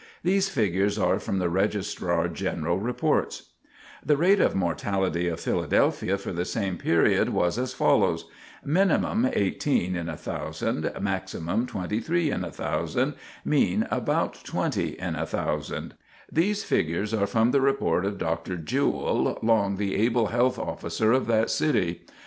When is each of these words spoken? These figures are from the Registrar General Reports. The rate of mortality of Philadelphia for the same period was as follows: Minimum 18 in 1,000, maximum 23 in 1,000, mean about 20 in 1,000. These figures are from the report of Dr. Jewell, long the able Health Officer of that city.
These 0.23 0.49
figures 0.49 0.97
are 0.97 1.19
from 1.19 1.37
the 1.37 1.47
Registrar 1.47 2.27
General 2.27 2.79
Reports. 2.79 3.51
The 4.03 4.17
rate 4.17 4.39
of 4.39 4.55
mortality 4.55 5.27
of 5.27 5.39
Philadelphia 5.39 6.17
for 6.17 6.33
the 6.33 6.43
same 6.43 6.77
period 6.79 7.29
was 7.29 7.59
as 7.59 7.75
follows: 7.75 8.25
Minimum 8.65 9.29
18 9.31 9.95
in 9.95 10.07
1,000, 10.07 10.91
maximum 10.99 11.67
23 11.67 12.31
in 12.31 12.41
1,000, 12.41 13.13
mean 13.45 13.87
about 13.91 14.43
20 14.43 14.97
in 14.99 15.13
1,000. 15.13 15.93
These 16.31 16.63
figures 16.63 17.13
are 17.13 17.27
from 17.27 17.51
the 17.51 17.61
report 17.61 18.03
of 18.03 18.17
Dr. 18.17 18.57
Jewell, 18.57 19.37
long 19.43 19.77
the 19.77 19.95
able 19.97 20.27
Health 20.29 20.57
Officer 20.57 21.11
of 21.11 21.27
that 21.27 21.51
city. 21.51 22.07